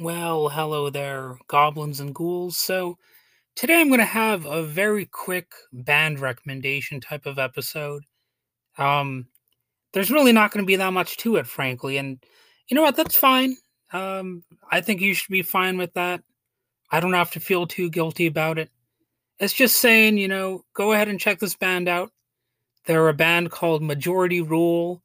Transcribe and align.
Well, 0.00 0.48
hello 0.48 0.88
there, 0.88 1.36
goblins 1.46 2.00
and 2.00 2.14
ghouls. 2.14 2.56
So, 2.56 2.96
today 3.54 3.82
I'm 3.82 3.88
going 3.88 4.00
to 4.00 4.06
have 4.06 4.46
a 4.46 4.62
very 4.62 5.04
quick 5.04 5.52
band 5.74 6.20
recommendation 6.20 7.02
type 7.02 7.26
of 7.26 7.38
episode. 7.38 8.04
Um, 8.78 9.26
there's 9.92 10.10
really 10.10 10.32
not 10.32 10.52
going 10.52 10.64
to 10.64 10.66
be 10.66 10.76
that 10.76 10.94
much 10.94 11.18
to 11.18 11.36
it, 11.36 11.46
frankly. 11.46 11.98
And 11.98 12.18
you 12.68 12.74
know 12.74 12.80
what? 12.80 12.96
That's 12.96 13.14
fine. 13.14 13.58
Um, 13.92 14.42
I 14.70 14.80
think 14.80 15.02
you 15.02 15.12
should 15.12 15.30
be 15.32 15.42
fine 15.42 15.76
with 15.76 15.92
that. 15.92 16.22
I 16.90 17.00
don't 17.00 17.12
have 17.12 17.32
to 17.32 17.40
feel 17.40 17.66
too 17.66 17.90
guilty 17.90 18.26
about 18.26 18.58
it. 18.58 18.70
It's 19.38 19.52
just 19.52 19.80
saying, 19.80 20.16
you 20.16 20.28
know, 20.28 20.64
go 20.72 20.92
ahead 20.92 21.08
and 21.08 21.20
check 21.20 21.40
this 21.40 21.56
band 21.56 21.90
out. 21.90 22.10
They're 22.86 23.10
a 23.10 23.12
band 23.12 23.50
called 23.50 23.82
Majority 23.82 24.40
Rule. 24.40 25.02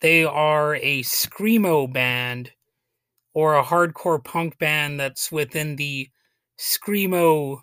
They 0.00 0.24
are 0.24 0.76
a 0.76 1.02
Screamo 1.02 1.92
band 1.92 2.52
or 3.34 3.56
a 3.56 3.64
hardcore 3.64 4.22
punk 4.22 4.56
band 4.58 4.98
that's 4.98 5.30
within 5.30 5.76
the 5.76 6.08
Screamo 6.58 7.60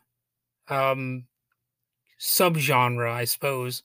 um, 0.67 1.25
subgenre, 2.19 3.09
I 3.09 3.25
suppose. 3.25 3.83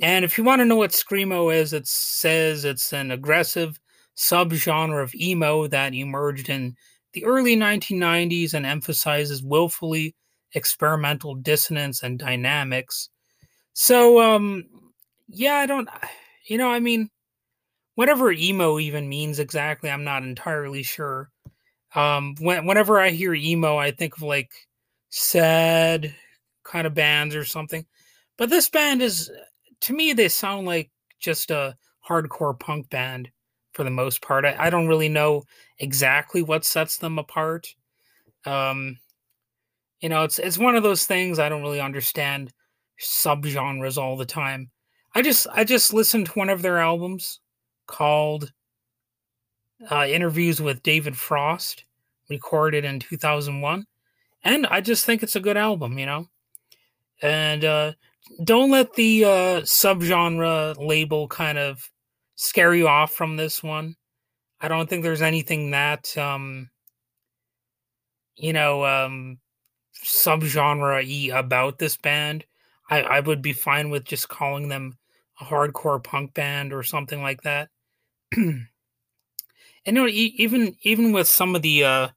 And 0.00 0.24
if 0.24 0.38
you 0.38 0.44
want 0.44 0.60
to 0.60 0.64
know 0.64 0.76
what 0.76 0.92
Screamo 0.92 1.54
is, 1.54 1.72
it 1.72 1.86
says 1.86 2.64
it's 2.64 2.92
an 2.92 3.10
aggressive 3.10 3.80
subgenre 4.16 5.02
of 5.02 5.14
emo 5.14 5.66
that 5.66 5.94
emerged 5.94 6.48
in 6.48 6.76
the 7.12 7.24
early 7.24 7.56
1990s 7.56 8.54
and 8.54 8.64
emphasizes 8.64 9.42
willfully 9.42 10.14
experimental 10.52 11.34
dissonance 11.34 12.02
and 12.02 12.18
dynamics. 12.18 13.08
So, 13.72 14.20
um, 14.20 14.64
yeah, 15.28 15.54
I 15.54 15.66
don't, 15.66 15.88
you 16.46 16.58
know, 16.58 16.70
I 16.70 16.78
mean, 16.78 17.10
whatever 17.96 18.30
emo 18.30 18.78
even 18.78 19.08
means 19.08 19.40
exactly, 19.40 19.90
I'm 19.90 20.04
not 20.04 20.22
entirely 20.22 20.84
sure. 20.84 21.30
Um, 21.94 22.36
when, 22.40 22.66
whenever 22.66 23.00
I 23.00 23.10
hear 23.10 23.34
emo, 23.34 23.76
I 23.76 23.90
think 23.90 24.16
of 24.16 24.22
like 24.22 24.52
sad 25.10 26.14
kind 26.62 26.86
of 26.86 26.94
bands 26.94 27.34
or 27.34 27.44
something. 27.44 27.84
But 28.36 28.50
this 28.50 28.68
band 28.68 29.02
is 29.02 29.30
to 29.80 29.92
me, 29.92 30.12
they 30.12 30.28
sound 30.28 30.66
like 30.66 30.90
just 31.18 31.50
a 31.50 31.76
hardcore 32.08 32.58
punk 32.58 32.90
band 32.90 33.30
for 33.72 33.82
the 33.82 33.90
most 33.90 34.22
part. 34.22 34.44
I, 34.44 34.54
I 34.58 34.70
don't 34.70 34.88
really 34.88 35.08
know 35.08 35.42
exactly 35.78 36.42
what 36.42 36.64
sets 36.64 36.98
them 36.98 37.18
apart. 37.18 37.66
Um, 38.44 38.98
you 40.00 40.10
know, 40.10 40.24
it's 40.24 40.38
it's 40.38 40.58
one 40.58 40.76
of 40.76 40.82
those 40.82 41.06
things 41.06 41.38
I 41.38 41.48
don't 41.48 41.62
really 41.62 41.80
understand 41.80 42.52
subgenres 43.00 43.96
all 43.96 44.16
the 44.16 44.26
time. 44.26 44.70
I 45.14 45.22
just 45.22 45.46
I 45.50 45.64
just 45.64 45.94
listened 45.94 46.26
to 46.26 46.32
one 46.32 46.50
of 46.50 46.60
their 46.60 46.78
albums 46.78 47.40
called 47.86 48.52
uh, 49.90 50.06
"Interviews 50.08 50.60
with 50.60 50.82
David 50.82 51.16
Frost," 51.16 51.84
recorded 52.28 52.84
in 52.84 53.00
2001, 53.00 53.86
and 54.44 54.66
I 54.66 54.80
just 54.80 55.04
think 55.04 55.22
it's 55.22 55.36
a 55.36 55.40
good 55.40 55.56
album. 55.56 55.98
You 55.98 56.06
know, 56.06 56.28
and 57.22 57.64
uh, 57.64 57.92
don't 58.44 58.70
let 58.70 58.94
the 58.94 59.24
uh, 59.24 59.60
subgenre 59.62 60.76
label 60.78 61.28
kind 61.28 61.58
of 61.58 61.90
scare 62.34 62.74
you 62.74 62.88
off 62.88 63.12
from 63.12 63.36
this 63.36 63.62
one. 63.62 63.96
I 64.60 64.68
don't 64.68 64.88
think 64.88 65.02
there's 65.02 65.22
anything 65.22 65.70
that 65.72 66.16
um, 66.16 66.70
you 68.36 68.52
know 68.52 68.84
um, 68.84 69.38
subgenre 70.04 71.38
about 71.38 71.78
this 71.78 71.96
band. 71.96 72.44
I, 72.88 73.02
I 73.02 73.20
would 73.20 73.42
be 73.42 73.52
fine 73.52 73.90
with 73.90 74.04
just 74.04 74.28
calling 74.28 74.68
them 74.68 74.96
a 75.40 75.44
hardcore 75.44 76.02
punk 76.02 76.34
band 76.34 76.72
or 76.72 76.82
something 76.82 77.22
like 77.22 77.42
that. 77.42 77.68
And 78.34 78.66
you 79.84 79.92
know, 79.92 80.06
even 80.08 80.76
even 80.82 81.12
with 81.12 81.28
some 81.28 81.54
of 81.54 81.62
the 81.62 81.84
uh, 81.84 82.08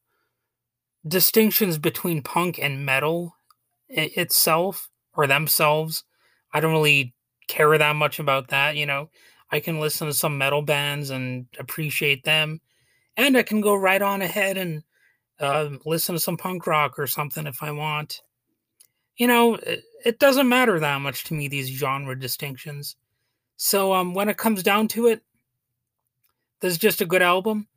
distinctions 1.08 1.78
between 1.78 2.22
punk 2.22 2.60
and 2.60 2.86
metal 2.86 3.36
itself, 3.88 4.90
or 5.14 5.28
themselves. 5.28 6.04
I 6.54 6.60
don't 6.60 6.72
really 6.72 7.14
care 7.48 7.78
that 7.78 7.96
much 7.96 8.20
about 8.20 8.50
that, 8.50 8.76
you 8.76 8.86
know. 8.86 9.10
I 9.52 9.60
can 9.60 9.80
listen 9.80 10.08
to 10.08 10.14
some 10.14 10.38
metal 10.38 10.62
bands 10.62 11.10
and 11.10 11.48
appreciate 11.58 12.24
them, 12.24 12.62
and 13.18 13.38
I 13.38 13.44
can 13.44 13.62
go 13.62 13.76
right 13.76 14.02
on 14.02 14.22
ahead 14.22 14.58
and 14.58 14.84
uh, 15.40 15.70
listen 15.86 16.16
to 16.16 16.20
some 16.20 16.38
punk 16.38 16.68
rock 16.68 17.00
or 17.00 17.08
something 17.08 17.48
if 17.48 17.62
I 17.64 17.72
want. 17.72 18.22
You 19.18 19.28
know, 19.28 19.56
it, 19.56 19.84
it 20.06 20.20
doesn't 20.20 20.48
matter 20.48 20.80
that 20.80 21.02
much 21.02 21.26
to 21.26 21.34
me 21.34 21.48
these 21.48 21.68
genre 21.68 22.18
distinctions. 22.18 22.96
So 23.58 23.94
um, 23.94 24.14
when 24.14 24.30
it 24.30 24.38
comes 24.38 24.64
down 24.64 24.88
to 24.90 25.08
it, 25.08 25.22
this 26.62 26.74
is 26.74 26.78
just 26.78 27.02
a 27.02 27.06
good 27.06 27.22
album. 27.22 27.68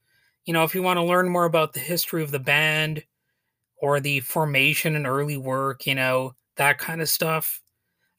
You 0.45 0.53
know, 0.53 0.65
if 0.65 0.75
you 0.75 0.83
want 0.83 0.99
to 0.99 1.05
learn 1.05 1.29
more 1.29 1.45
about 1.45 1.73
the 1.73 1.81
history 1.81 2.23
of 2.23 2.31
the 2.31 2.39
band 2.39 3.05
or 3.77 4.01
the 4.01 4.21
formation 4.21 4.97
and 4.97 5.07
early 5.07 5.37
work, 5.37 5.87
you 5.87 5.95
know, 5.95 6.35
that 6.57 6.79
kind 6.79 7.01
of 7.01 7.09
stuff. 7.09 7.61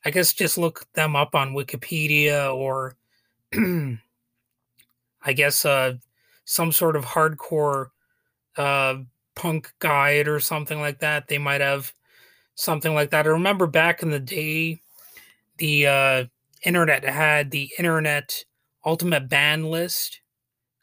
I 0.05 0.11
guess 0.11 0.33
just 0.33 0.57
look 0.57 0.85
them 0.93 1.15
up 1.15 1.35
on 1.35 1.53
Wikipedia 1.53 2.53
or 2.53 2.95
I 3.55 5.33
guess 5.33 5.63
uh, 5.63 5.93
some 6.45 6.71
sort 6.71 6.95
of 6.95 7.05
hardcore 7.05 7.87
uh, 8.57 8.95
punk 9.35 9.73
guide 9.79 10.27
or 10.27 10.39
something 10.39 10.79
like 10.79 10.99
that. 10.99 11.27
They 11.27 11.37
might 11.37 11.61
have 11.61 11.93
something 12.55 12.93
like 12.93 13.11
that. 13.11 13.25
I 13.25 13.29
remember 13.29 13.67
back 13.67 14.03
in 14.03 14.09
the 14.09 14.19
day, 14.19 14.81
the 15.57 15.87
uh, 15.87 16.25
internet 16.63 17.03
had 17.03 17.51
the 17.51 17.69
internet 17.77 18.43
ultimate 18.85 19.29
band 19.29 19.69
list. 19.69 20.19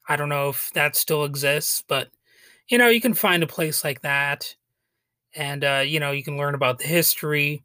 I 0.08 0.16
don't 0.16 0.28
know 0.28 0.48
if 0.50 0.70
that 0.74 0.96
still 0.96 1.24
exists, 1.24 1.84
but 1.86 2.08
you 2.68 2.78
know, 2.78 2.88
you 2.88 3.00
can 3.00 3.14
find 3.14 3.42
a 3.42 3.48
place 3.48 3.84
like 3.84 4.02
that 4.02 4.54
and 5.34 5.64
uh, 5.64 5.82
you 5.86 6.00
know 6.00 6.10
you 6.10 6.22
can 6.22 6.36
learn 6.36 6.54
about 6.54 6.78
the 6.78 6.86
history. 6.86 7.62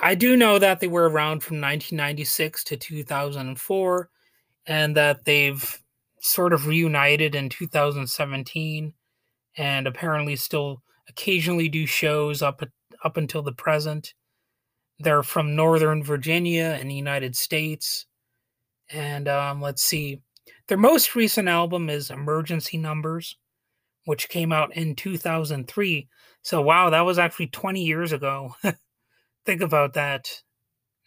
I 0.00 0.14
do 0.14 0.36
know 0.36 0.58
that 0.58 0.80
they 0.80 0.86
were 0.86 1.08
around 1.08 1.42
from 1.42 1.56
1996 1.56 2.64
to 2.64 2.76
2004, 2.76 4.08
and 4.66 4.96
that 4.96 5.24
they've 5.24 5.82
sort 6.20 6.52
of 6.52 6.66
reunited 6.66 7.34
in 7.34 7.48
2017, 7.48 8.94
and 9.56 9.86
apparently 9.86 10.36
still 10.36 10.82
occasionally 11.08 11.68
do 11.68 11.86
shows 11.86 12.42
up 12.42 12.62
up 13.04 13.16
until 13.16 13.42
the 13.42 13.52
present. 13.52 14.14
They're 15.00 15.24
from 15.24 15.56
Northern 15.56 16.04
Virginia 16.04 16.78
in 16.80 16.86
the 16.86 16.94
United 16.94 17.34
States, 17.36 18.06
and 18.90 19.26
um, 19.26 19.60
let's 19.60 19.82
see, 19.82 20.20
their 20.68 20.78
most 20.78 21.14
recent 21.14 21.48
album 21.48 21.90
is 21.90 22.10
Emergency 22.10 22.78
Numbers, 22.78 23.36
which 24.04 24.28
came 24.28 24.52
out 24.52 24.74
in 24.76 24.94
2003. 24.94 26.08
So 26.42 26.62
wow, 26.62 26.90
that 26.90 27.02
was 27.02 27.18
actually 27.18 27.48
20 27.48 27.84
years 27.84 28.12
ago. 28.12 28.54
Think 29.44 29.60
about 29.60 29.94
that. 29.94 30.42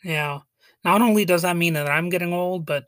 Yeah. 0.04 0.40
Not 0.84 1.02
only 1.02 1.26
does 1.26 1.42
that 1.42 1.58
mean 1.58 1.74
that 1.74 1.90
I'm 1.90 2.10
getting 2.10 2.34
old, 2.34 2.66
but 2.66 2.86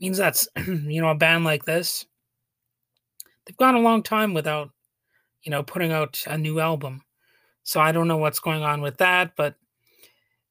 means 0.00 0.18
that's 0.18 0.48
you 0.66 1.00
know 1.00 1.08
a 1.08 1.14
band 1.14 1.44
like 1.44 1.64
this 1.64 2.06
they've 3.46 3.56
gone 3.56 3.74
a 3.74 3.80
long 3.80 4.02
time 4.02 4.34
without 4.34 4.70
you 5.42 5.50
know 5.50 5.62
putting 5.62 5.92
out 5.92 6.22
a 6.26 6.36
new 6.36 6.60
album. 6.60 7.02
So 7.62 7.80
I 7.80 7.92
don't 7.92 8.08
know 8.08 8.18
what's 8.18 8.38
going 8.38 8.62
on 8.62 8.80
with 8.80 8.98
that, 8.98 9.34
but 9.36 9.54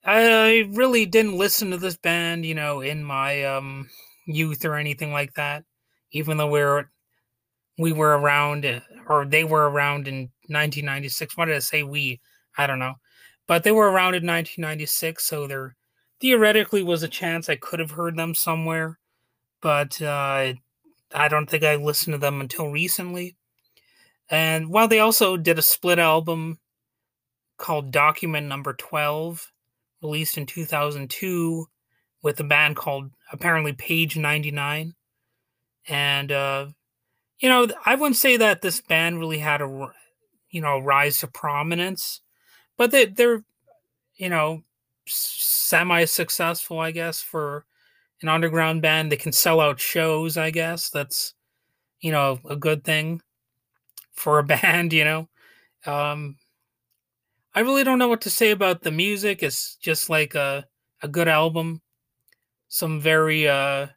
I 0.03 0.69
really 0.71 1.05
didn't 1.05 1.37
listen 1.37 1.71
to 1.71 1.77
this 1.77 1.95
band, 1.95 2.45
you 2.45 2.55
know, 2.55 2.81
in 2.81 3.03
my 3.03 3.43
um 3.43 3.89
youth 4.25 4.65
or 4.65 4.75
anything 4.75 5.11
like 5.11 5.33
that. 5.35 5.63
Even 6.11 6.37
though 6.37 6.49
we're 6.49 6.89
we 7.77 7.91
were 7.91 8.17
around 8.17 8.81
or 9.07 9.25
they 9.25 9.43
were 9.43 9.69
around 9.69 10.07
in 10.07 10.29
1996. 10.47 11.35
What 11.35 11.45
did 11.45 11.55
I 11.55 11.59
say? 11.59 11.83
We, 11.83 12.21
I 12.57 12.67
don't 12.67 12.79
know, 12.79 12.95
but 13.47 13.63
they 13.63 13.71
were 13.71 13.91
around 13.91 14.15
in 14.15 14.25
1996, 14.25 15.23
so 15.23 15.47
there 15.47 15.75
theoretically 16.19 16.83
was 16.83 17.03
a 17.03 17.07
chance 17.07 17.49
I 17.49 17.55
could 17.55 17.79
have 17.79 17.91
heard 17.91 18.15
them 18.15 18.33
somewhere, 18.33 18.99
but 19.61 20.01
uh, 20.01 20.53
I 21.13 21.27
don't 21.27 21.49
think 21.49 21.63
I 21.63 21.75
listened 21.75 22.13
to 22.13 22.17
them 22.17 22.41
until 22.41 22.69
recently. 22.69 23.35
And 24.29 24.69
while 24.69 24.87
they 24.87 24.99
also 24.99 25.37
did 25.37 25.59
a 25.59 25.63
split 25.63 25.99
album 25.99 26.59
called 27.57 27.91
Document 27.91 28.47
Number 28.47 28.73
12, 28.73 29.51
released 30.01 30.37
in 30.37 30.45
2002 30.45 31.67
with 32.25 32.39
a 32.39 32.43
band 32.43 32.75
called 32.75 33.11
apparently 33.31 33.71
Page 33.71 34.17
99. 34.17 34.95
And 35.87 36.31
uh, 36.31 36.65
you 37.37 37.47
know, 37.47 37.67
I 37.85 37.93
wouldn't 37.93 38.15
say 38.15 38.35
that 38.37 38.63
this 38.63 38.81
band 38.81 39.19
really 39.19 39.37
had 39.37 39.61
a, 39.61 39.91
you 40.49 40.59
know, 40.59 40.79
rise 40.79 41.19
to 41.19 41.27
prominence, 41.27 42.21
but 42.77 42.89
they, 42.89 43.05
they're, 43.05 43.43
you 44.15 44.29
know, 44.29 44.63
semi-successful, 45.05 46.79
I 46.79 46.89
guess, 46.89 47.21
for 47.21 47.67
an 48.23 48.29
underground 48.29 48.81
band. 48.81 49.11
They 49.11 49.17
can 49.17 49.31
sell 49.31 49.59
out 49.61 49.79
shows, 49.79 50.35
I 50.35 50.49
guess. 50.49 50.89
That's, 50.89 51.35
you 51.99 52.11
know, 52.11 52.39
a 52.49 52.55
good 52.55 52.83
thing 52.83 53.21
for 54.13 54.39
a 54.39 54.43
band, 54.43 54.93
you 54.93 55.03
know. 55.03 55.29
Um, 55.85 56.37
I 57.53 57.59
really 57.59 57.83
don't 57.83 57.99
know 57.99 58.09
what 58.09 58.21
to 58.21 58.31
say 58.31 58.49
about 58.49 58.81
the 58.81 58.91
music. 58.91 59.43
It's 59.43 59.75
just 59.75 60.09
like 60.09 60.33
a, 60.33 60.65
a 61.03 61.07
good 61.07 61.27
album. 61.27 61.83
Some 62.67 62.99
very, 62.99 63.47
uh, 63.47 63.87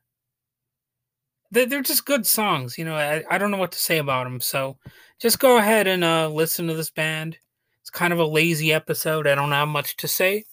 they're, 1.51 1.83
just 1.83 2.05
good 2.05 2.27
songs. 2.27 2.77
You 2.79 2.85
know, 2.85 2.95
I, 2.95 3.25
I 3.31 3.39
don't 3.39 3.51
know 3.51 3.57
what 3.57 3.73
to 3.73 3.79
say 3.79 3.99
about 3.99 4.25
them. 4.25 4.41
So 4.41 4.77
just 5.19 5.39
go 5.39 5.59
ahead 5.59 5.87
and 5.87 6.05
uh, 6.05 6.29
listen 6.29 6.67
to 6.69 6.75
this 6.75 6.91
band. 6.91 7.39
It's 7.81 7.91
kind 7.91 8.13
of 8.13 8.19
a 8.19 8.27
lazy 8.27 8.73
episode. 8.73 9.27
I 9.27 9.35
don't 9.35 9.53
have 9.53 9.69
much 9.69 9.97
to 9.99 10.09
say. 10.09 10.45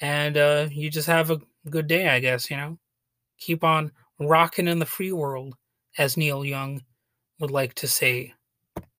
And 0.00 0.36
uh, 0.36 0.68
you 0.70 0.90
just 0.90 1.08
have 1.08 1.30
a 1.30 1.40
good 1.70 1.86
day, 1.86 2.08
I 2.08 2.20
guess, 2.20 2.50
you 2.50 2.56
know? 2.56 2.78
Keep 3.38 3.64
on 3.64 3.92
rocking 4.20 4.68
in 4.68 4.78
the 4.78 4.86
free 4.86 5.12
world, 5.12 5.54
as 5.98 6.16
Neil 6.16 6.44
Young 6.44 6.82
would 7.40 7.50
like 7.50 7.74
to 7.74 7.88
say. 7.88 8.34